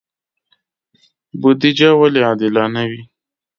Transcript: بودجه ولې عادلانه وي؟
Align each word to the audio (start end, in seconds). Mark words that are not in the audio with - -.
بودجه 1.39 1.89
ولې 1.99 2.21
عادلانه 2.27 2.83
وي؟ 2.89 3.01